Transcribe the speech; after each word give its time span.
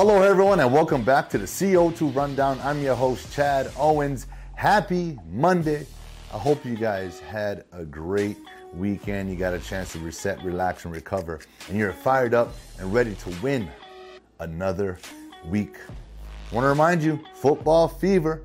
Hello, 0.00 0.22
everyone, 0.22 0.60
and 0.60 0.72
welcome 0.72 1.02
back 1.02 1.28
to 1.28 1.38
the 1.38 1.44
CO2 1.44 2.14
Rundown. 2.14 2.60
I'm 2.62 2.80
your 2.80 2.94
host, 2.94 3.32
Chad 3.32 3.72
Owens. 3.76 4.28
Happy 4.54 5.18
Monday. 5.28 5.88
I 6.32 6.38
hope 6.38 6.64
you 6.64 6.76
guys 6.76 7.18
had 7.18 7.64
a 7.72 7.84
great 7.84 8.36
weekend. 8.72 9.28
You 9.28 9.34
got 9.34 9.54
a 9.54 9.58
chance 9.58 9.90
to 9.94 9.98
reset, 9.98 10.40
relax, 10.44 10.84
and 10.84 10.94
recover, 10.94 11.40
and 11.68 11.76
you're 11.76 11.92
fired 11.92 12.32
up 12.32 12.54
and 12.78 12.94
ready 12.94 13.16
to 13.16 13.30
win 13.42 13.68
another 14.38 15.00
week. 15.46 15.74
I 16.52 16.54
want 16.54 16.64
to 16.64 16.68
remind 16.68 17.02
you 17.02 17.18
football 17.34 17.88
fever. 17.88 18.44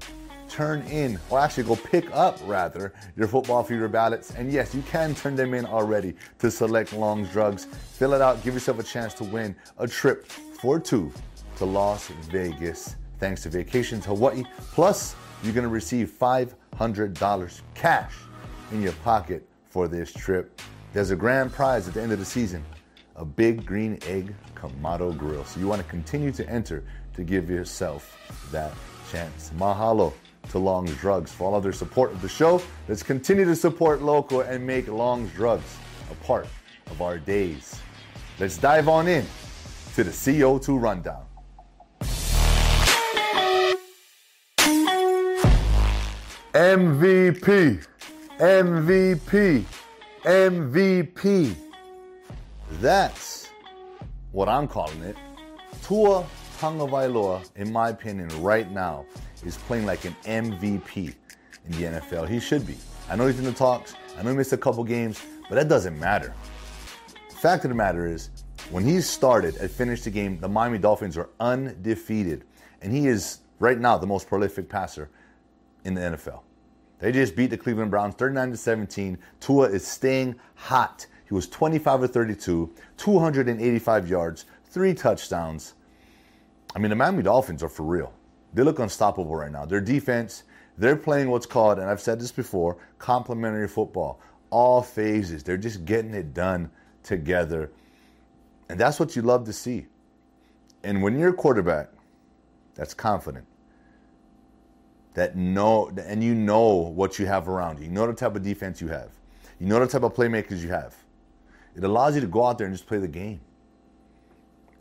Turn 0.50 0.82
in, 0.88 1.20
or 1.30 1.38
actually 1.38 1.66
go 1.66 1.76
pick 1.76 2.10
up 2.16 2.40
rather, 2.46 2.96
your 3.16 3.28
football 3.28 3.64
fever 3.64 3.88
ballots. 3.88 4.32
And 4.32 4.52
yes, 4.52 4.74
you 4.74 4.82
can 4.82 5.14
turn 5.14 5.36
them 5.36 5.54
in 5.54 5.68
already 5.68 6.16
to 6.40 6.50
select 6.50 6.94
Long's 6.94 7.32
Drugs. 7.32 7.66
Fill 7.66 8.14
it 8.14 8.22
out, 8.22 8.44
give 8.44 8.56
yourself 8.56 8.80
a 8.80 8.84
chance 8.84 9.14
to 9.16 9.24
win 9.24 9.56
a 9.78 9.88
trip 9.88 10.26
for 10.26 10.80
two 10.80 11.12
to 11.58 11.66
Las 11.66 12.08
Vegas 12.32 12.96
thanks 13.24 13.44
to 13.44 13.50
Vacations 13.50 14.06
Hawaii. 14.06 14.44
Plus, 14.74 15.16
you're 15.44 15.54
going 15.54 15.64
to 15.64 15.70
receive 15.70 16.12
$500 16.12 17.62
cash 17.74 18.14
in 18.72 18.82
your 18.82 18.92
pocket 19.04 19.48
for 19.70 19.88
this 19.88 20.12
trip. 20.12 20.62
There's 20.92 21.12
a 21.12 21.16
grand 21.16 21.54
prize 21.54 21.88
at 21.88 21.94
the 21.94 22.02
end 22.02 22.12
of 22.12 22.20
the 22.20 22.26
season 22.26 22.66
a 23.16 23.24
big 23.24 23.66
green 23.66 23.98
egg 24.08 24.36
Kamado 24.56 25.18
grill. 25.18 25.46
So 25.46 25.60
you 25.60 25.68
want 25.68 25.82
to 25.82 25.88
continue 25.88 26.32
to 26.32 26.50
enter 26.50 26.84
to 27.14 27.24
give 27.24 27.50
yourself 27.50 28.18
that 28.52 28.74
chance. 29.12 29.52
Mahalo 29.58 30.14
to 30.50 30.60
Long's 30.60 30.96
Drugs 30.98 31.32
for 31.32 31.46
all 31.46 31.56
of 31.56 31.64
their 31.64 31.72
support 31.74 32.12
of 32.12 32.22
the 32.22 32.28
show. 32.28 32.62
Let's 32.88 33.04
continue 33.04 33.46
to 33.46 33.56
support 33.56 34.02
local 34.02 34.42
and 34.42 34.66
make 34.66 34.88
Long's 34.88 35.32
Drugs 35.34 35.78
a 36.12 36.16
part 36.26 36.48
of 36.88 37.02
our 37.02 37.20
days. 37.20 37.80
Let's 38.40 38.58
dive 38.58 38.88
on 38.88 39.08
in 39.08 39.26
to 39.96 40.04
the 40.04 40.12
CO2 40.12 40.82
rundown. 40.82 41.24
MVP, 46.54 47.84
MVP, 48.38 49.66
MVP. 50.24 51.56
That's 52.74 53.50
what 54.32 54.48
I'm 54.48 54.68
calling 54.68 55.02
it. 55.02 55.16
Tua 55.82 56.24
Tagovailoa, 56.60 57.50
in 57.56 57.74
my 57.74 57.90
opinion, 57.90 58.30
right 58.44 58.70
now 58.70 59.04
is 59.44 59.58
playing 59.58 59.88
like 59.88 60.06
an 60.06 60.16
MVP 60.26 61.16
in 61.66 61.72
the 61.72 62.00
NFL. 62.00 62.30
He 62.30 62.40
should 62.40 62.68
be. 62.68 62.76
I 63.10 63.16
know 63.16 63.26
he's 63.26 63.40
in 63.40 63.46
the 63.46 63.52
talks. 63.52 63.96
I 64.16 64.22
know 64.22 64.30
he 64.30 64.36
missed 64.38 64.54
a 64.54 64.58
couple 64.58 64.84
games, 64.84 65.20
but 65.50 65.56
that 65.56 65.70
doesn't 65.70 66.00
matter. 66.00 66.36
The 67.32 67.36
fact 67.36 67.66
of 67.66 67.70
the 67.70 67.76
matter 67.76 68.06
is, 68.06 68.30
when 68.70 68.86
he 68.86 69.02
started 69.02 69.56
and 69.56 69.72
finished 69.72 70.04
the 70.04 70.12
game, 70.12 70.40
the 70.40 70.48
Miami 70.48 70.78
Dolphins 70.78 71.18
are 71.18 71.30
undefeated, 71.40 72.44
and 72.84 72.94
he 72.94 73.08
is 73.08 73.40
right 73.58 73.80
now 73.80 73.98
the 73.98 74.06
most 74.06 74.28
prolific 74.28 74.70
passer 74.70 75.10
in 75.84 75.94
the 75.94 76.02
NFL. 76.02 76.42
They 77.00 77.12
just 77.12 77.36
beat 77.36 77.50
the 77.50 77.58
Cleveland 77.58 77.92
Browns 77.92 78.16
39 78.16 78.52
to 78.52 78.58
17. 78.58 79.18
Tua 79.40 79.68
is 79.70 79.86
staying 79.86 80.36
hot. 80.56 81.06
He 81.28 81.34
was 81.34 81.48
25 81.48 82.04
of 82.04 82.12
32, 82.12 82.74
285 82.98 84.10
yards, 84.10 84.46
three 84.66 84.94
touchdowns. 84.94 85.74
I 86.76 86.80
mean, 86.80 86.90
the 86.90 86.96
Miami 86.96 87.24
Dolphins 87.24 87.62
are 87.62 87.70
for 87.70 87.84
real. 87.84 88.14
They 88.54 88.64
look 88.64 88.80
unstoppable 88.80 89.36
right 89.36 89.52
now. 89.52 89.66
Their 89.66 89.82
defense, 89.82 90.44
they're 90.78 90.96
playing 90.96 91.30
what's 91.30 91.46
called, 91.46 91.80
and 91.80 91.90
I've 91.90 92.02
said 92.02 92.20
this 92.20 92.32
before, 92.32 92.78
complementary 93.00 93.68
football. 93.68 94.20
All 94.50 94.82
phases. 94.82 95.44
They're 95.44 95.58
just 95.58 95.86
getting 95.86 96.14
it 96.14 96.34
done 96.34 96.70
together. 97.02 97.72
And 98.70 98.80
that's 98.80 99.00
what 99.00 99.16
you 99.16 99.24
love 99.24 99.46
to 99.46 99.54
see. 99.54 99.88
And 100.84 101.02
when 101.02 101.18
you're 101.18 101.30
a 101.30 101.34
quarterback 101.34 101.90
that's 102.76 102.94
confident, 102.94 103.46
that 105.14 105.36
know 105.36 105.92
and 105.98 106.24
you 106.24 106.34
know 106.34 106.70
what 106.70 107.20
you 107.20 107.26
have 107.26 107.48
around 107.48 107.80
you. 107.80 107.86
You 107.86 107.92
know 107.92 108.08
the 108.08 108.14
type 108.14 108.36
of 108.36 108.44
defense 108.44 108.82
you 108.82 108.88
have. 108.88 109.12
You 109.60 109.68
know 109.68 109.80
the 109.80 109.88
type 109.88 110.04
of 110.04 110.14
playmakers 110.14 110.62
you 110.62 110.70
have. 110.70 110.96
It 111.76 111.84
allows 111.84 112.16
you 112.16 112.22
to 112.22 112.28
go 112.28 112.46
out 112.46 112.58
there 112.58 112.68
and 112.68 112.76
just 112.76 112.88
play 112.88 113.00
the 113.00 113.08
game. 113.08 113.42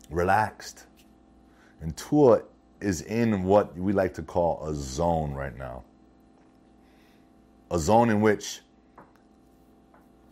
Relaxed. 0.09 0.85
And 1.81 1.95
Tua 1.97 2.43
is 2.81 3.01
in 3.01 3.43
what 3.43 3.75
we 3.77 3.93
like 3.93 4.13
to 4.15 4.21
call 4.21 4.65
a 4.67 4.75
zone 4.75 5.33
right 5.33 5.57
now. 5.57 5.83
A 7.71 7.79
zone 7.79 8.09
in 8.09 8.21
which 8.21 8.61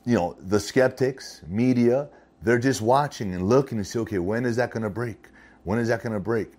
you 0.06 0.16
know, 0.16 0.36
the 0.40 0.60
skeptics, 0.60 1.42
media, 1.48 2.10
they're 2.42 2.60
just 2.60 2.82
watching 2.82 3.34
and 3.34 3.48
looking 3.48 3.78
to 3.78 3.84
see, 3.84 4.00
okay, 4.00 4.18
when 4.18 4.46
is 4.46 4.56
that 4.56 4.72
going 4.72 4.84
to 4.84 4.90
break? 4.90 5.28
When 5.64 5.78
is 5.78 5.90
that 5.90 6.02
going 6.02 6.14
to 6.14 6.20
break? 6.20 6.54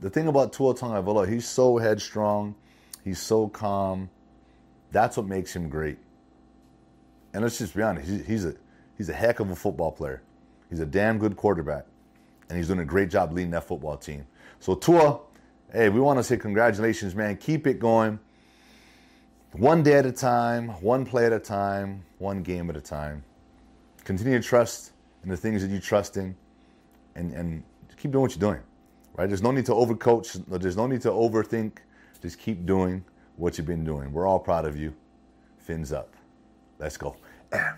The 0.00 0.10
thing 0.10 0.28
about 0.28 0.52
Tua 0.52 0.74
Tagovailoa, 0.74 1.28
he's 1.28 1.46
so 1.46 1.78
headstrong, 1.78 2.54
he's 3.04 3.18
so 3.18 3.48
calm. 3.48 4.10
That's 4.92 5.16
what 5.16 5.26
makes 5.26 5.54
him 5.54 5.68
great. 5.68 5.98
And 7.32 7.42
let's 7.42 7.58
just 7.58 7.74
be 7.74 7.82
honest, 7.82 8.08
he's 8.26 8.44
a 8.44 8.54
he's 8.96 9.08
a 9.08 9.12
heck 9.12 9.40
of 9.40 9.50
a 9.50 9.56
football 9.56 9.92
player. 9.92 10.22
He's 10.70 10.80
a 10.80 10.86
damn 10.86 11.18
good 11.18 11.36
quarterback, 11.36 11.84
and 12.48 12.56
he's 12.58 12.68
doing 12.68 12.80
a 12.80 12.84
great 12.84 13.10
job 13.10 13.32
leading 13.32 13.50
that 13.52 13.64
football 13.64 13.96
team. 13.96 14.26
So 14.60 14.74
Tua, 14.74 15.20
hey, 15.72 15.88
we 15.88 16.00
want 16.00 16.18
to 16.18 16.24
say 16.24 16.36
congratulations, 16.36 17.14
man. 17.14 17.36
Keep 17.36 17.66
it 17.66 17.78
going. 17.78 18.18
One 19.52 19.82
day 19.82 19.94
at 19.94 20.06
a 20.06 20.12
time, 20.12 20.68
one 20.82 21.04
play 21.04 21.26
at 21.26 21.32
a 21.32 21.38
time, 21.38 22.04
one 22.18 22.42
game 22.42 22.68
at 22.70 22.76
a 22.76 22.80
time. 22.80 23.24
Continue 24.04 24.40
to 24.40 24.46
trust 24.46 24.92
in 25.22 25.28
the 25.28 25.36
things 25.36 25.62
that 25.62 25.70
you 25.70 25.80
trust 25.80 26.16
in, 26.16 26.36
and 27.14 27.32
and 27.32 27.62
keep 27.96 28.12
doing 28.12 28.22
what 28.22 28.30
you're 28.30 28.52
doing. 28.52 28.62
Right? 29.18 29.28
There's 29.28 29.42
no 29.42 29.50
need 29.50 29.66
to 29.66 29.72
overcoach. 29.72 30.44
There's 30.46 30.76
no 30.76 30.86
need 30.86 31.00
to 31.02 31.10
overthink. 31.10 31.78
Just 32.22 32.38
keep 32.38 32.64
doing 32.64 33.04
what 33.34 33.58
you've 33.58 33.66
been 33.66 33.84
doing. 33.84 34.12
We're 34.12 34.28
all 34.28 34.38
proud 34.38 34.64
of 34.64 34.78
you. 34.78 34.94
Fins 35.58 35.92
up. 35.92 36.14
Let's 36.78 36.96
go. 36.96 37.16
MVP. 37.50 37.74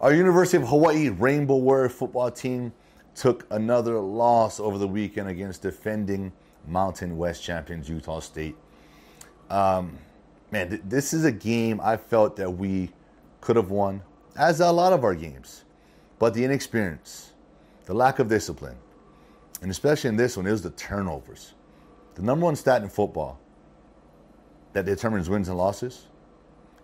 Our 0.00 0.12
University 0.12 0.58
of 0.58 0.68
Hawaii 0.68 1.08
Rainbow 1.08 1.56
Warrior 1.56 1.88
football 1.88 2.30
team 2.30 2.74
took 3.14 3.46
another 3.50 3.98
loss 4.00 4.60
over 4.60 4.76
the 4.76 4.88
weekend 4.88 5.28
against 5.28 5.62
defending 5.62 6.30
Mountain 6.66 7.16
West 7.16 7.42
champions 7.42 7.88
Utah 7.88 8.20
State. 8.20 8.56
Um, 9.48 9.96
man, 10.50 10.68
th- 10.68 10.82
this 10.84 11.14
is 11.14 11.24
a 11.24 11.32
game 11.32 11.80
I 11.82 11.96
felt 11.96 12.36
that 12.36 12.50
we 12.50 12.90
could 13.40 13.56
have 13.56 13.70
won, 13.70 14.02
as 14.36 14.60
a 14.60 14.70
lot 14.70 14.92
of 14.92 15.04
our 15.04 15.14
games. 15.14 15.64
But 16.18 16.34
the 16.34 16.44
inexperience, 16.44 17.32
the 17.86 17.94
lack 17.94 18.18
of 18.18 18.28
discipline, 18.28 18.76
and 19.62 19.70
especially 19.70 20.08
in 20.08 20.16
this 20.16 20.36
one, 20.36 20.46
it 20.46 20.50
was 20.50 20.62
the 20.62 20.70
turnovers. 20.70 21.54
The 22.16 22.22
number 22.22 22.44
one 22.44 22.56
stat 22.56 22.82
in 22.82 22.88
football 22.88 23.40
that 24.72 24.84
determines 24.84 25.30
wins 25.30 25.48
and 25.48 25.56
losses 25.56 26.08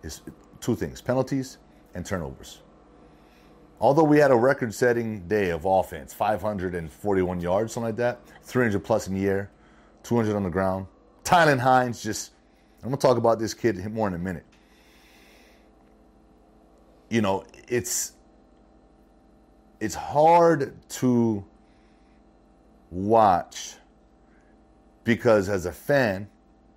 is 0.01 0.21
two 0.61 0.75
things 0.75 1.01
penalties 1.01 1.57
and 1.93 2.05
turnovers. 2.05 2.61
Although 3.81 4.03
we 4.03 4.17
had 4.17 4.31
a 4.31 4.35
record 4.35 4.73
setting 4.73 5.27
day 5.27 5.51
of 5.51 5.65
offense 5.65 6.13
541 6.13 7.39
yards, 7.39 7.73
something 7.73 7.87
like 7.89 7.95
that, 7.97 8.19
300 8.43 8.83
plus 8.83 9.07
in 9.07 9.13
the 9.13 9.27
air, 9.27 9.51
200 10.03 10.35
on 10.35 10.43
the 10.43 10.49
ground. 10.49 10.87
Tylan 11.23 11.59
Hines 11.59 12.01
just, 12.01 12.31
I'm 12.81 12.89
going 12.89 12.97
to 12.97 13.07
talk 13.07 13.17
about 13.17 13.39
this 13.39 13.53
kid 13.53 13.77
more 13.93 14.07
in 14.07 14.13
a 14.13 14.17
minute. 14.17 14.45
You 17.09 17.21
know, 17.21 17.43
it's 17.67 18.13
it's 19.79 19.95
hard 19.95 20.73
to 20.89 21.45
watch 22.91 23.75
because 25.03 25.49
as 25.49 25.65
a 25.65 25.71
fan, 25.71 26.29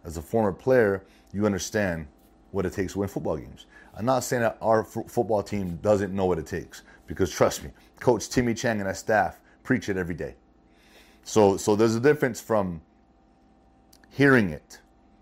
as 0.04 0.16
a 0.16 0.22
former 0.22 0.52
player, 0.52 1.04
you 1.32 1.46
understand 1.46 2.06
what 2.50 2.66
it 2.66 2.72
takes 2.72 2.92
to 2.92 3.00
win 3.00 3.08
football 3.08 3.36
games. 3.36 3.66
I'm 3.96 4.04
not 4.04 4.24
saying 4.24 4.42
that 4.42 4.58
our 4.60 4.80
f- 4.82 5.06
football 5.06 5.42
team 5.42 5.78
doesn't 5.82 6.14
know 6.14 6.26
what 6.26 6.38
it 6.38 6.46
takes 6.46 6.82
because 7.06 7.30
trust 7.30 7.62
me, 7.62 7.70
Coach 8.00 8.28
Timmy 8.28 8.54
Chang 8.54 8.80
and 8.80 8.88
his 8.88 8.98
staff 8.98 9.40
preach 9.62 9.88
it 9.88 9.96
every 9.96 10.14
day. 10.14 10.34
So, 11.24 11.56
so 11.56 11.76
there's 11.76 11.94
a 11.94 12.00
difference 12.00 12.40
from 12.40 12.80
hearing 14.10 14.50
it, 14.50 14.80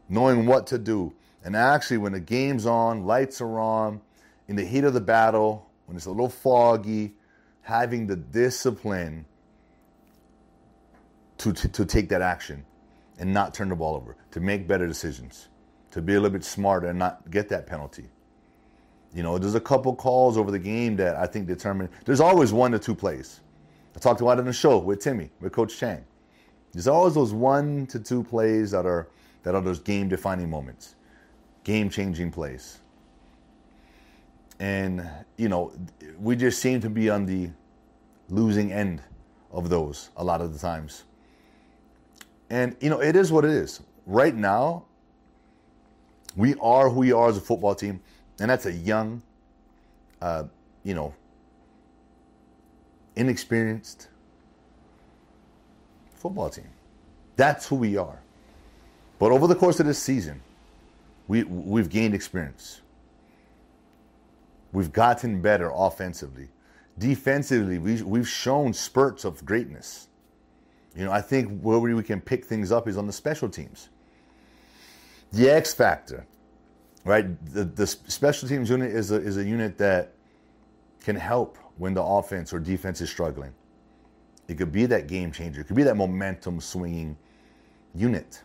knowing 0.08 0.46
what 0.46 0.66
to 0.68 0.78
do, 0.78 1.12
and 1.44 1.56
actually 1.56 1.98
when 1.98 2.12
the 2.12 2.20
game's 2.20 2.66
on, 2.66 3.04
lights 3.04 3.40
are 3.40 3.58
on, 3.58 4.00
in 4.48 4.56
the 4.56 4.64
heat 4.64 4.84
of 4.84 4.94
the 4.94 5.00
battle, 5.00 5.70
when 5.86 5.96
it's 5.96 6.06
a 6.06 6.10
little 6.10 6.28
foggy, 6.28 7.14
having 7.62 8.06
the 8.06 8.16
discipline 8.16 9.24
to, 11.40 11.52
to, 11.54 11.68
to 11.68 11.84
take 11.86 12.08
that 12.10 12.20
action 12.20 12.64
and 13.18 13.32
not 13.32 13.54
turn 13.54 13.70
the 13.70 13.76
ball 13.76 13.96
over, 13.96 14.16
to 14.30 14.40
make 14.40 14.68
better 14.68 14.86
decisions, 14.86 15.48
to 15.90 16.02
be 16.02 16.14
a 16.14 16.20
little 16.20 16.30
bit 16.30 16.44
smarter 16.44 16.88
and 16.88 16.98
not 16.98 17.30
get 17.30 17.48
that 17.48 17.66
penalty. 17.66 18.04
You 19.14 19.22
know, 19.22 19.38
there's 19.38 19.54
a 19.54 19.60
couple 19.60 19.94
calls 19.96 20.36
over 20.36 20.50
the 20.50 20.58
game 20.58 20.96
that 20.96 21.16
I 21.16 21.26
think 21.26 21.46
determine. 21.46 21.88
There's 22.04 22.20
always 22.20 22.52
one 22.52 22.72
to 22.72 22.78
two 22.78 22.94
plays. 22.94 23.40
I 23.96 23.98
talked 23.98 24.20
about 24.20 24.38
it 24.38 24.42
in 24.42 24.46
the 24.46 24.52
show 24.52 24.78
with 24.78 25.00
Timmy, 25.00 25.30
with 25.40 25.52
Coach 25.52 25.78
Chang. 25.78 26.04
There's 26.72 26.86
always 26.86 27.14
those 27.14 27.32
one 27.32 27.86
to 27.88 27.98
two 27.98 28.22
plays 28.22 28.70
that 28.70 28.86
are 28.86 29.08
that 29.42 29.54
are 29.54 29.62
those 29.62 29.80
game 29.80 30.08
defining 30.08 30.48
moments, 30.48 30.94
game 31.64 31.88
changing 31.88 32.30
plays. 32.30 32.78
And 34.60 35.08
you 35.38 35.48
know, 35.48 35.72
we 36.18 36.36
just 36.36 36.60
seem 36.60 36.80
to 36.82 36.90
be 36.90 37.08
on 37.08 37.24
the 37.24 37.50
losing 38.28 38.72
end 38.72 39.02
of 39.50 39.70
those 39.70 40.10
a 40.16 40.22
lot 40.22 40.40
of 40.42 40.52
the 40.52 40.58
times. 40.58 41.04
And, 42.50 42.76
you 42.80 42.90
know, 42.90 43.00
it 43.00 43.16
is 43.16 43.30
what 43.30 43.44
it 43.44 43.52
is. 43.52 43.80
Right 44.06 44.34
now, 44.34 44.84
we 46.36 46.54
are 46.56 46.90
who 46.90 47.00
we 47.00 47.12
are 47.12 47.28
as 47.28 47.36
a 47.36 47.40
football 47.40 47.74
team, 47.74 48.00
and 48.40 48.50
that's 48.50 48.66
a 48.66 48.72
young, 48.72 49.22
uh, 50.20 50.44
you 50.82 50.94
know, 50.94 51.14
inexperienced 53.16 54.08
football 56.14 56.50
team. 56.50 56.68
That's 57.36 57.66
who 57.66 57.76
we 57.76 57.96
are. 57.96 58.20
But 59.18 59.32
over 59.32 59.46
the 59.46 59.54
course 59.54 59.80
of 59.80 59.86
this 59.86 59.98
season, 59.98 60.40
we, 61.28 61.44
we've 61.44 61.88
gained 61.88 62.14
experience. 62.14 62.80
We've 64.72 64.92
gotten 64.92 65.40
better 65.40 65.70
offensively. 65.74 66.48
Defensively, 66.98 67.78
we, 67.78 68.02
we've 68.02 68.28
shown 68.28 68.72
spurts 68.72 69.24
of 69.24 69.44
greatness. 69.44 70.08
You 70.96 71.04
know, 71.04 71.12
I 71.12 71.20
think 71.20 71.60
where 71.60 71.78
we 71.78 72.02
can 72.02 72.20
pick 72.20 72.44
things 72.44 72.72
up 72.72 72.88
is 72.88 72.96
on 72.96 73.06
the 73.06 73.12
special 73.12 73.48
teams. 73.48 73.88
The 75.32 75.48
X 75.48 75.72
factor, 75.72 76.26
right? 77.04 77.26
The, 77.52 77.64
the 77.64 77.86
special 77.86 78.48
teams 78.48 78.68
unit 78.68 78.90
is 78.90 79.12
a, 79.12 79.16
is 79.16 79.36
a 79.36 79.44
unit 79.44 79.78
that 79.78 80.12
can 81.00 81.16
help 81.16 81.56
when 81.78 81.94
the 81.94 82.02
offense 82.02 82.52
or 82.52 82.58
defense 82.58 83.00
is 83.00 83.08
struggling. 83.08 83.52
It 84.48 84.58
could 84.58 84.72
be 84.72 84.86
that 84.86 85.06
game 85.06 85.30
changer. 85.30 85.60
It 85.60 85.68
could 85.68 85.76
be 85.76 85.84
that 85.84 85.96
momentum 85.96 86.60
swinging 86.60 87.16
unit. 87.94 88.42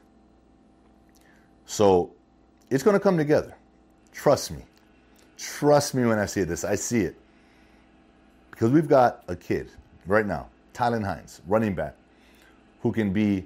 So 1.65 2.11
it's 2.69 2.83
going 2.83 2.93
to 2.93 2.99
come 2.99 3.17
together. 3.17 3.55
Trust 4.11 4.51
me. 4.51 4.63
Trust 5.37 5.95
me 5.95 6.05
when 6.05 6.19
I 6.19 6.27
say 6.27 6.43
this. 6.43 6.63
I 6.63 6.75
see 6.75 7.01
it. 7.01 7.17
Because 8.51 8.71
we've 8.71 8.87
got 8.87 9.23
a 9.27 9.35
kid 9.35 9.69
right 10.05 10.25
now, 10.25 10.47
Tylan 10.73 11.03
Hines, 11.03 11.41
running 11.47 11.73
back, 11.73 11.95
who 12.85 12.91
can 12.91 13.11
be 13.11 13.43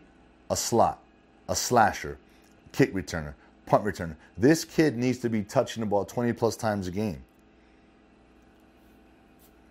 a 0.49 0.55
slot, 0.55 0.99
a 1.47 1.55
slasher, 1.55 2.17
kick 2.73 2.93
returner, 2.93 3.33
punt 3.65 3.85
returner. 3.85 4.17
This 4.37 4.65
kid 4.65 4.97
needs 4.97 5.19
to 5.19 5.29
be 5.29 5.43
touching 5.43 5.79
the 5.79 5.87
ball 5.87 6.03
20 6.03 6.33
plus 6.33 6.57
times 6.57 6.87
a 6.87 6.91
game. 6.91 7.23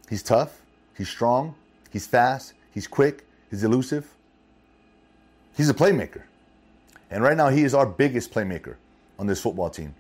He's 0.09 0.23
tough, 0.23 0.63
he's 0.97 1.11
strong, 1.11 1.55
he's 1.91 2.07
fast, 2.07 2.55
he's 2.73 2.87
quick, 2.87 3.27
he's 3.51 3.63
elusive. 3.63 4.11
He's 5.55 5.69
a 5.69 5.75
playmaker. 5.75 6.23
And 7.11 7.23
right 7.23 7.37
now 7.37 7.51
he 7.51 7.63
is 7.63 7.75
our 7.75 7.85
biggest 7.85 8.33
playmaker 8.33 8.77
on 9.19 9.27
this 9.27 9.43
football 9.43 9.69
team. 9.69 9.95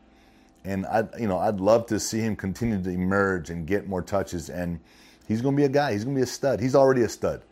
And 0.64 0.86
I 0.86 1.04
you 1.20 1.28
know, 1.28 1.36
I'd 1.36 1.60
love 1.60 1.84
to 1.88 2.00
see 2.00 2.20
him 2.20 2.36
continue 2.36 2.82
to 2.82 2.88
emerge 2.88 3.50
and 3.50 3.66
get 3.66 3.86
more 3.86 4.00
touches 4.00 4.48
and 4.48 4.80
he's 5.26 5.42
going 5.42 5.54
to 5.54 5.60
be 5.60 5.66
a 5.66 5.68
guy, 5.68 5.92
he's 5.92 6.04
going 6.04 6.16
to 6.16 6.20
be 6.20 6.24
a 6.24 6.26
stud. 6.26 6.58
He's 6.58 6.74
already 6.74 7.02
a 7.02 7.08
stud. 7.10 7.42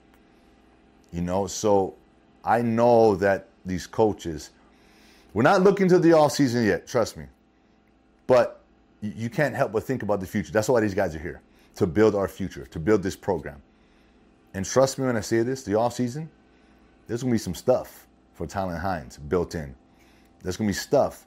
You 1.12 1.20
know, 1.20 1.46
so 1.46 1.94
I 2.46 2.62
know 2.62 3.16
that 3.16 3.48
these 3.64 3.86
coaches 3.86 4.50
we're 5.36 5.42
not 5.42 5.62
looking 5.62 5.86
to 5.88 5.98
the 5.98 6.14
off 6.14 6.32
season 6.32 6.64
yet, 6.64 6.86
trust 6.86 7.18
me. 7.18 7.26
But 8.26 8.64
you 9.02 9.28
can't 9.28 9.54
help 9.54 9.70
but 9.70 9.82
think 9.82 10.02
about 10.02 10.20
the 10.20 10.26
future. 10.26 10.50
That's 10.50 10.66
why 10.66 10.80
these 10.80 10.94
guys 10.94 11.14
are 11.14 11.18
here 11.18 11.42
to 11.74 11.86
build 11.86 12.14
our 12.14 12.26
future, 12.26 12.64
to 12.64 12.78
build 12.78 13.02
this 13.02 13.14
program. 13.14 13.60
And 14.54 14.64
trust 14.64 14.98
me 14.98 15.04
when 15.04 15.14
I 15.14 15.20
say 15.20 15.42
this, 15.42 15.62
the 15.62 15.74
off 15.74 15.92
season, 15.92 16.30
there's 17.06 17.22
gonna 17.22 17.32
be 17.32 17.38
some 17.38 17.54
stuff 17.54 18.06
for 18.32 18.46
Tylan 18.46 18.80
Hines 18.80 19.18
built 19.18 19.54
in. 19.54 19.74
There's 20.42 20.56
gonna 20.56 20.68
be 20.68 20.72
stuff 20.72 21.26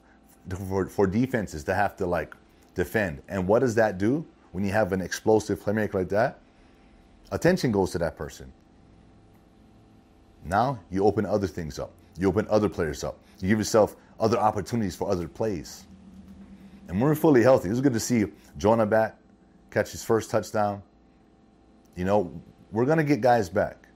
for, 0.68 0.86
for 0.86 1.06
defenses 1.06 1.62
to 1.62 1.74
have 1.76 1.94
to 1.98 2.06
like 2.06 2.34
defend. 2.74 3.22
And 3.28 3.46
what 3.46 3.60
does 3.60 3.76
that 3.76 3.96
do 3.96 4.26
when 4.50 4.64
you 4.64 4.72
have 4.72 4.92
an 4.92 5.00
explosive 5.00 5.60
playmaker 5.60 5.94
like 5.94 6.08
that? 6.08 6.40
Attention 7.30 7.70
goes 7.70 7.92
to 7.92 7.98
that 7.98 8.16
person. 8.16 8.52
Now 10.44 10.78
you 10.90 11.04
open 11.04 11.26
other 11.26 11.46
things 11.46 11.78
up. 11.78 11.92
You 12.18 12.28
open 12.28 12.46
other 12.50 12.68
players 12.68 13.04
up. 13.04 13.18
You 13.40 13.48
give 13.48 13.58
yourself 13.58 13.96
other 14.18 14.38
opportunities 14.38 14.96
for 14.96 15.10
other 15.10 15.28
plays. 15.28 15.84
And 16.88 17.00
when 17.00 17.08
we're 17.08 17.14
fully 17.14 17.42
healthy. 17.42 17.68
It 17.68 17.72
was 17.72 17.80
good 17.80 17.92
to 17.92 18.00
see 18.00 18.26
Jonah 18.58 18.86
back, 18.86 19.16
catch 19.70 19.92
his 19.92 20.04
first 20.04 20.30
touchdown. 20.30 20.82
You 21.96 22.04
know, 22.04 22.42
we're 22.72 22.84
going 22.84 22.98
to 22.98 23.04
get 23.04 23.20
guys 23.20 23.48
back. 23.48 23.88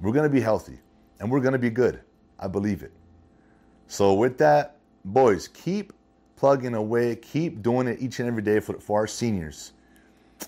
We're 0.00 0.12
going 0.12 0.28
to 0.28 0.34
be 0.34 0.40
healthy 0.40 0.78
and 1.20 1.30
we're 1.30 1.40
going 1.40 1.52
to 1.52 1.58
be 1.58 1.70
good. 1.70 2.00
I 2.38 2.48
believe 2.48 2.82
it. 2.82 2.92
So, 3.86 4.14
with 4.14 4.38
that, 4.38 4.78
boys, 5.04 5.48
keep 5.48 5.92
plugging 6.36 6.74
away, 6.74 7.16
keep 7.16 7.62
doing 7.62 7.86
it 7.86 8.00
each 8.00 8.18
and 8.18 8.28
every 8.28 8.42
day 8.42 8.58
for, 8.58 8.80
for 8.80 8.98
our 8.98 9.06
seniors 9.06 9.72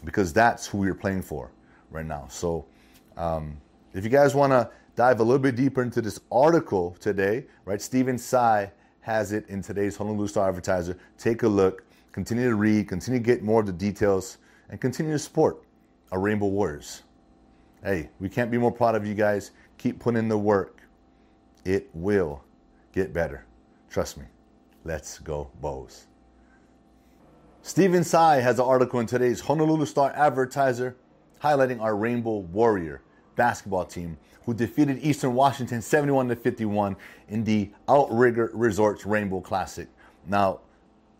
because 0.04 0.32
that's 0.32 0.66
who 0.66 0.78
we're 0.78 0.94
playing 0.94 1.22
for 1.22 1.52
right 1.90 2.06
now. 2.06 2.26
So, 2.28 2.66
um, 3.16 3.56
if 3.92 4.02
you 4.02 4.10
guys 4.10 4.34
want 4.34 4.52
to 4.52 4.70
dive 4.96 5.20
a 5.20 5.22
little 5.22 5.38
bit 5.38 5.56
deeper 5.56 5.82
into 5.82 6.00
this 6.00 6.20
article 6.30 6.96
today, 7.00 7.44
right? 7.64 7.80
Stephen 7.80 8.18
Tsai 8.18 8.70
has 9.00 9.32
it 9.32 9.48
in 9.48 9.62
today's 9.62 9.96
Honolulu 9.96 10.28
Star 10.28 10.48
Advertiser. 10.48 10.96
Take 11.18 11.42
a 11.42 11.48
look, 11.48 11.84
continue 12.12 12.48
to 12.48 12.54
read, 12.54 12.88
continue 12.88 13.20
to 13.20 13.24
get 13.24 13.42
more 13.42 13.60
of 13.60 13.66
the 13.66 13.72
details, 13.72 14.38
and 14.70 14.80
continue 14.80 15.12
to 15.12 15.18
support 15.18 15.62
our 16.12 16.20
Rainbow 16.20 16.46
Warriors. 16.46 17.02
Hey, 17.82 18.08
we 18.18 18.28
can't 18.28 18.50
be 18.50 18.56
more 18.56 18.72
proud 18.72 18.94
of 18.94 19.06
you 19.06 19.14
guys. 19.14 19.50
Keep 19.78 20.00
putting 20.00 20.18
in 20.18 20.28
the 20.28 20.38
work. 20.38 20.80
It 21.64 21.90
will 21.92 22.42
get 22.92 23.12
better. 23.12 23.44
Trust 23.90 24.16
me. 24.16 24.24
Let's 24.84 25.18
go, 25.18 25.50
Bows. 25.60 26.06
Stephen 27.62 28.04
Tsai 28.04 28.36
has 28.36 28.58
an 28.58 28.64
article 28.64 29.00
in 29.00 29.06
today's 29.06 29.40
Honolulu 29.40 29.86
Star 29.86 30.12
Advertiser 30.14 30.96
highlighting 31.42 31.80
our 31.80 31.96
Rainbow 31.96 32.38
Warrior 32.38 33.02
basketball 33.36 33.84
team 33.84 34.16
who 34.44 34.54
defeated 34.54 34.98
Eastern 35.02 35.34
Washington 35.34 35.80
71 35.80 36.28
to 36.28 36.36
51 36.36 36.96
in 37.28 37.44
the 37.44 37.70
Outrigger 37.88 38.50
Resorts 38.52 39.06
Rainbow 39.06 39.40
Classic. 39.40 39.88
Now, 40.26 40.60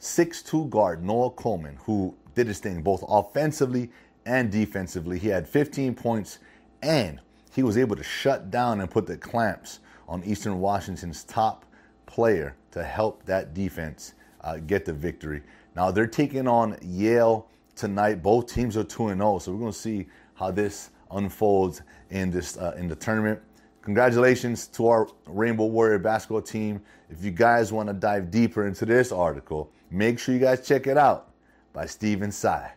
6'2 0.01 0.69
guard 0.69 1.03
Noah 1.03 1.31
Coleman, 1.31 1.79
who 1.85 2.15
did 2.35 2.47
his 2.47 2.59
thing 2.59 2.83
both 2.83 3.03
offensively 3.09 3.91
and 4.27 4.51
defensively. 4.51 5.19
He 5.19 5.29
had 5.29 5.49
15 5.49 5.95
points 5.95 6.39
and 6.83 7.21
he 7.55 7.63
was 7.63 7.79
able 7.79 7.97
to 7.97 8.03
shut 8.03 8.51
down 8.51 8.81
and 8.81 8.91
put 8.91 9.07
the 9.07 9.17
clamps 9.17 9.81
on 10.09 10.23
Eastern 10.25 10.61
Washington's 10.61 11.25
top 11.25 11.65
player 12.07 12.57
to 12.73 12.83
help 12.83 13.25
that 13.25 13.55
defense 13.55 14.15
uh, 14.43 14.59
get 14.59 14.85
the 14.85 14.93
victory. 14.93 15.43
Now 15.75 15.91
they're 15.91 16.07
taking 16.07 16.47
on 16.47 16.77
Yale 16.83 17.49
tonight. 17.75 18.23
Both 18.23 18.53
teams 18.53 18.77
are 18.77 18.85
2 18.85 19.09
0, 19.09 19.39
so 19.39 19.53
we're 19.53 19.59
going 19.59 19.73
to 19.73 19.79
see 19.79 20.07
how 20.35 20.51
this 20.51 20.91
unfolds 21.15 21.83
in 22.11 22.31
this 22.31 22.57
uh, 22.57 22.75
in 22.77 22.89
the 22.89 22.97
tournament. 22.97 23.41
Congratulations 23.83 24.67
to 24.69 24.87
our 24.87 25.09
Rainbow 25.27 25.67
Warrior 25.67 25.99
basketball 25.99 26.43
team. 26.43 26.81
If 27.11 27.23
you 27.23 27.31
guys 27.31 27.73
want 27.73 27.89
to 27.89 27.93
dive 27.93 28.31
deeper 28.31 28.67
into 28.67 28.87
this 28.87 29.13
article, 29.13 29.71
make 29.91 30.19
sure 30.19 30.35
you 30.35 30.41
guys 30.41 30.67
check 30.67 30.87
it 30.87 30.97
out 30.97 31.33
by 31.73 31.87
Stephen 31.87 32.31
Tsai. 32.31 32.73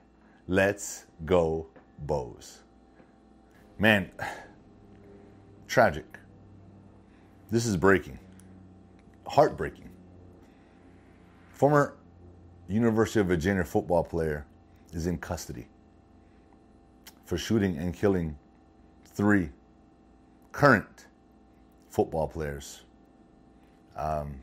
Let's 0.47 1.05
go, 1.25 1.67
Bows. 1.99 2.59
Man, 3.79 4.11
tragic. 5.67 6.19
This 7.49 7.65
is 7.65 7.77
breaking, 7.77 8.19
heartbreaking. 9.25 9.89
Former 11.53 11.95
University 12.67 13.21
of 13.21 13.27
Virginia 13.27 13.63
football 13.63 14.03
player 14.03 14.45
is 14.91 15.07
in 15.07 15.17
custody 15.17 15.67
for 17.27 17.37
shooting 17.37 17.77
and 17.77 17.93
killing 17.93 18.37
three 19.03 19.49
current 20.53 21.07
football 21.89 22.25
players, 22.25 22.83
um, 23.97 24.39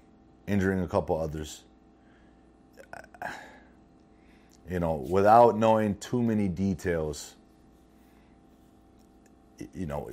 injuring 0.46 0.82
a 0.82 0.86
couple 0.86 1.18
others. 1.18 1.64
You 4.68 4.80
know, 4.80 4.94
without 4.94 5.58
knowing 5.58 5.96
too 5.96 6.22
many 6.22 6.48
details, 6.48 7.36
you 9.74 9.86
know, 9.86 10.10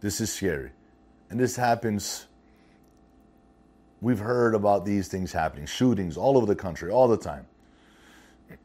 this 0.00 0.22
is 0.22 0.32
scary. 0.32 0.70
And 1.28 1.38
this 1.38 1.54
happens. 1.54 2.26
We've 4.00 4.18
heard 4.18 4.54
about 4.54 4.86
these 4.86 5.08
things 5.08 5.32
happening, 5.32 5.66
shootings 5.66 6.16
all 6.16 6.38
over 6.38 6.46
the 6.46 6.56
country, 6.56 6.90
all 6.90 7.08
the 7.08 7.16
time. 7.18 7.46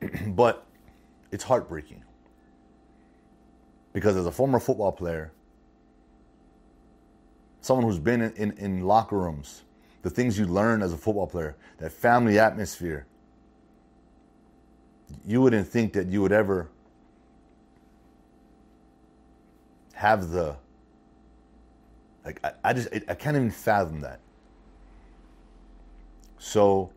but 0.27 0.65
it's 1.31 1.43
heartbreaking. 1.43 2.03
Because 3.93 4.15
as 4.15 4.25
a 4.25 4.31
former 4.31 4.59
football 4.59 4.91
player, 4.91 5.31
someone 7.61 7.85
who's 7.85 7.99
been 7.99 8.21
in, 8.21 8.33
in, 8.33 8.51
in, 8.57 8.81
locker 8.81 9.17
rooms, 9.17 9.63
the 10.01 10.09
things 10.09 10.37
you 10.37 10.47
learn 10.47 10.81
as 10.81 10.91
a 10.91 10.97
football 10.97 11.27
player, 11.27 11.55
that 11.77 11.91
family 11.91 12.39
atmosphere, 12.39 13.05
you 15.25 15.41
wouldn't 15.41 15.67
think 15.67 15.93
that 15.93 16.07
you 16.07 16.21
would 16.23 16.31
ever 16.31 16.67
have 19.93 20.31
the 20.31 20.55
like 22.25 22.39
I, 22.43 22.51
I 22.63 22.73
just 22.73 22.89
I 23.07 23.13
can't 23.13 23.37
even 23.37 23.51
fathom 23.51 24.01
that. 24.01 24.19
So 26.39 26.89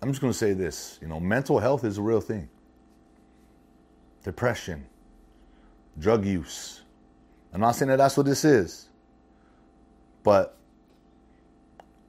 I'm 0.00 0.10
just 0.10 0.20
going 0.20 0.32
to 0.32 0.38
say 0.38 0.52
this, 0.52 0.98
you 1.02 1.08
know, 1.08 1.18
mental 1.18 1.58
health 1.58 1.84
is 1.84 1.98
a 1.98 2.02
real 2.02 2.20
thing 2.20 2.48
depression, 4.24 4.84
drug 6.00 6.24
use. 6.24 6.80
I'm 7.52 7.60
not 7.60 7.76
saying 7.76 7.90
that 7.90 7.98
that's 7.98 8.16
what 8.16 8.26
this 8.26 8.44
is, 8.44 8.88
but 10.24 10.56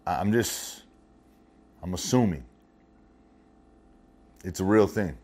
I'm 0.07 0.31
just, 0.31 0.83
I'm 1.83 1.93
assuming 1.93 2.43
it's 4.43 4.59
a 4.59 4.63
real 4.63 4.87
thing 4.87 5.15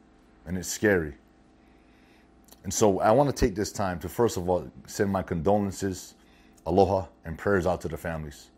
and 0.45 0.57
it's 0.57 0.67
scary. 0.67 1.15
And 2.63 2.71
so 2.71 3.00
I 3.00 3.12
want 3.12 3.36
to 3.36 3.36
take 3.36 3.55
this 3.55 3.71
time 3.71 3.98
to 4.00 4.10
first 4.10 4.38
of 4.38 4.48
all 4.48 4.69
send 4.86 5.12
my 5.12 5.24
condolences, 5.24 6.13
aloha, 6.67 7.07
and 7.25 7.38
prayers 7.38 7.65
out 7.65 7.81
to 7.81 7.88
the 7.88 7.98
families. 7.98 8.50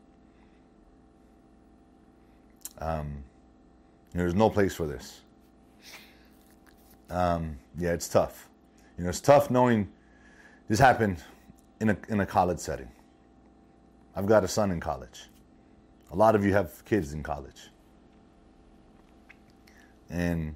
Um, 2.80 3.24
there's 4.14 4.36
no 4.36 4.50
place 4.50 4.76
for 4.76 4.86
this. 4.86 5.22
Um, 7.10 7.58
yeah, 7.78 7.92
it's 7.92 8.08
tough. 8.08 8.50
You 8.98 9.04
know, 9.04 9.10
it's 9.10 9.22
tough 9.22 9.50
knowing 9.50 9.92
this 10.70 10.80
happened 10.80 11.24
in 11.80 11.90
a 11.90 11.98
in 12.10 12.20
a 12.20 12.26
college 12.26 12.60
setting. 12.60 12.90
I've 14.16 14.28
got 14.28 14.44
a 14.44 14.48
son 14.48 14.72
in 14.72 14.80
college. 14.80 15.30
A 16.12 16.16
lot 16.16 16.36
of 16.36 16.46
you 16.46 16.54
have 16.54 16.86
kids 16.86 17.14
in 17.14 17.24
college. 17.24 17.70
And 20.10 20.54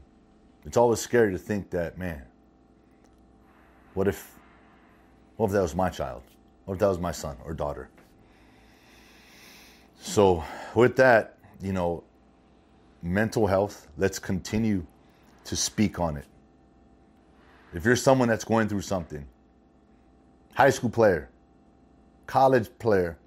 it's 0.66 0.78
always 0.78 1.00
scary 1.00 1.32
to 1.32 1.38
think 1.38 1.72
that, 1.72 1.98
man, 1.98 2.22
what 3.96 4.08
if 4.08 4.38
what 5.38 5.48
if 5.48 5.52
that 5.54 5.62
was 5.62 5.76
my 5.76 5.90
child? 5.90 6.22
What 6.66 6.76
if 6.76 6.80
that 6.80 6.88
was 6.88 7.00
my 7.00 7.12
son 7.12 7.38
or 7.44 7.54
daughter? 7.54 7.90
So 10.00 10.44
with 10.76 10.96
that, 10.98 11.38
you 11.62 11.74
know, 11.74 12.04
mental 13.02 13.48
health, 13.48 13.88
let's 13.98 14.20
continue 14.20 14.86
to 15.46 15.56
speak 15.56 16.00
on 16.00 16.18
it. 16.18 16.26
If 17.74 17.86
you're 17.86 17.96
someone 17.96 18.28
that's 18.28 18.46
going 18.46 18.70
through 18.70 18.82
something, 18.82 19.26
high 20.54 20.70
school 20.70 20.90
player, 20.90 21.30
college 22.26 22.70
player, 22.80 23.18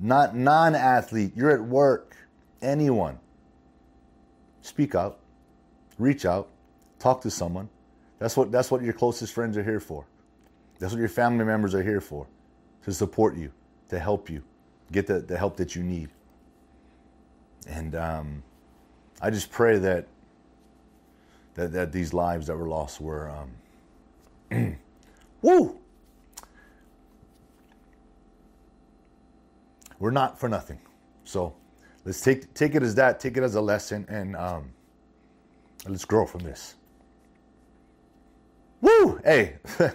not 0.00 0.36
non-athlete, 0.36 1.32
you're 1.34 1.50
at 1.50 1.62
work, 1.62 2.16
anyone, 2.60 3.18
speak 4.60 4.94
out, 4.94 5.18
reach 5.98 6.26
out, 6.26 6.48
talk 6.98 7.20
to 7.22 7.30
someone. 7.30 7.68
That's 8.18 8.36
what 8.36 8.50
that's 8.50 8.70
what 8.70 8.82
your 8.82 8.92
closest 8.92 9.32
friends 9.32 9.56
are 9.56 9.62
here 9.62 9.80
for. 9.80 10.04
That's 10.78 10.92
what 10.92 10.98
your 11.00 11.08
family 11.08 11.44
members 11.44 11.74
are 11.74 11.82
here 11.82 12.00
for. 12.00 12.26
To 12.84 12.92
support 12.92 13.36
you, 13.36 13.52
to 13.88 13.98
help 13.98 14.30
you, 14.30 14.42
get 14.92 15.06
the, 15.06 15.20
the 15.20 15.36
help 15.36 15.56
that 15.56 15.76
you 15.76 15.82
need. 15.82 16.08
And 17.68 17.94
um, 17.94 18.42
I 19.20 19.30
just 19.30 19.50
pray 19.50 19.78
that 19.78 20.06
that 21.54 21.72
that 21.72 21.92
these 21.92 22.12
lives 22.12 22.46
that 22.46 22.56
were 22.56 22.68
lost 22.68 23.00
were 23.00 23.28
um, 23.30 23.50
woo 25.42 25.78
we're 29.98 30.10
not 30.10 30.38
for 30.38 30.48
nothing. 30.48 30.78
So 31.24 31.54
let's 32.04 32.20
take 32.20 32.52
take 32.54 32.74
it 32.74 32.82
as 32.82 32.94
that, 32.96 33.20
take 33.20 33.36
it 33.36 33.42
as 33.42 33.54
a 33.54 33.60
lesson, 33.60 34.06
and 34.08 34.36
um, 34.36 34.70
let's 35.86 36.04
grow 36.04 36.26
from 36.26 36.42
this. 36.42 36.74
Woo! 38.80 39.20
Hey, 39.24 39.56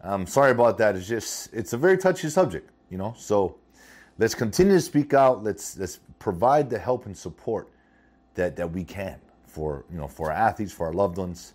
I'm 0.00 0.26
sorry 0.26 0.50
about 0.50 0.78
that. 0.78 0.96
It's 0.96 1.08
just 1.08 1.52
it's 1.52 1.72
a 1.72 1.78
very 1.78 1.96
touchy 1.96 2.28
subject, 2.28 2.70
you 2.90 2.98
know. 2.98 3.14
So 3.16 3.56
let's 4.18 4.34
continue 4.34 4.74
to 4.74 4.80
speak 4.80 5.14
out. 5.14 5.42
Let's 5.42 5.76
let's 5.78 6.00
provide 6.18 6.68
the 6.68 6.78
help 6.78 7.06
and 7.06 7.16
support 7.16 7.68
that 8.34 8.56
that 8.56 8.70
we 8.70 8.84
can 8.84 9.20
for 9.46 9.84
you 9.90 9.98
know 9.98 10.08
for 10.08 10.30
our 10.30 10.36
athletes, 10.36 10.72
for 10.72 10.86
our 10.86 10.92
loved 10.92 11.16
ones, 11.16 11.54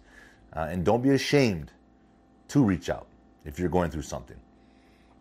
uh, 0.54 0.68
and 0.70 0.86
don't 0.86 1.02
be 1.02 1.12
ashamed 1.12 1.72
to 2.50 2.64
reach 2.64 2.90
out 2.90 3.08
if 3.46 3.60
you're 3.60 3.70
going 3.70 3.92
through 3.92 4.04
something. 4.04 4.38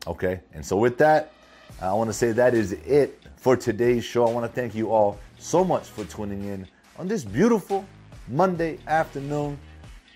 Okay, 0.07 0.41
and 0.53 0.65
so 0.65 0.77
with 0.77 0.99
that, 0.99 1.33
I 1.81 1.93
want 1.93 2.09
to 2.09 2.15
say 2.15 2.33
that 2.33 2.55
is 2.55 2.73
it 2.73 3.23
for 3.37 3.57
today's 3.57 4.05
show. 4.05 4.27
I 4.27 4.33
want 4.33 4.47
to 4.47 4.61
thank 4.61 4.75
you 4.75 4.91
all 4.91 5.19
so 5.39 5.65
much 5.65 5.85
for 5.85 6.05
tuning 6.05 6.45
in 6.45 6.67
on 6.99 7.09
this 7.09 7.25
beautiful 7.25 7.85
Monday 8.29 8.79
afternoon. 8.87 9.59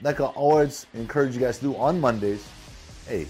Like 0.02 0.20
I 0.20 0.26
always 0.26 0.86
encourage 0.94 1.34
you 1.34 1.40
guys 1.40 1.58
to 1.58 1.64
do 1.64 1.76
on 1.76 2.00
Mondays, 2.00 2.46
hey, 3.08 3.26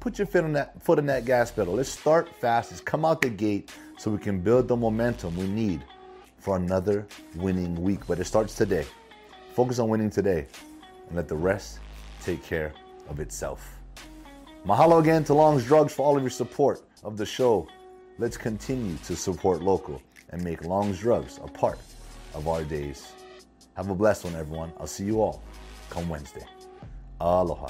put 0.00 0.18
your 0.18 0.26
foot 0.26 0.44
on 0.44 0.52
that 0.52 0.82
foot 0.82 0.98
on 0.98 1.06
that 1.06 1.24
gas 1.24 1.50
pedal. 1.50 1.74
Let's 1.74 1.88
start 1.88 2.34
fast. 2.36 2.70
Let's 2.70 2.80
come 2.80 3.04
out 3.04 3.20
the 3.20 3.30
gate 3.30 3.70
so 3.98 4.10
we 4.10 4.18
can 4.18 4.40
build 4.40 4.68
the 4.68 4.76
momentum 4.76 5.36
we 5.36 5.46
need 5.46 5.84
for 6.38 6.56
another 6.56 7.06
winning 7.36 7.80
week. 7.80 8.06
But 8.06 8.18
it 8.18 8.24
starts 8.24 8.54
today. 8.54 8.86
Focus 9.54 9.78
on 9.78 9.88
winning 9.88 10.10
today 10.10 10.46
and 11.08 11.16
let 11.16 11.28
the 11.28 11.36
rest 11.36 11.80
take 12.22 12.42
care 12.42 12.72
of 13.12 13.20
itself. 13.20 13.78
Mahalo 14.66 14.98
again 14.98 15.22
to 15.24 15.34
Long's 15.34 15.64
Drugs 15.64 15.92
for 15.94 16.02
all 16.04 16.16
of 16.16 16.22
your 16.22 16.30
support 16.30 16.82
of 17.04 17.16
the 17.16 17.26
show. 17.26 17.68
Let's 18.18 18.36
continue 18.36 18.96
to 19.04 19.14
support 19.14 19.62
local 19.62 20.02
and 20.30 20.42
make 20.42 20.64
Long's 20.64 20.98
Drugs 20.98 21.38
a 21.44 21.46
part 21.46 21.78
of 22.34 22.48
our 22.48 22.64
days. 22.64 23.12
Have 23.76 23.90
a 23.90 23.94
blessed 23.94 24.24
one, 24.24 24.34
everyone. 24.34 24.72
I'll 24.80 24.86
see 24.86 25.04
you 25.04 25.20
all 25.20 25.42
come 25.90 26.08
Wednesday. 26.08 26.44
Aloha. 27.20 27.68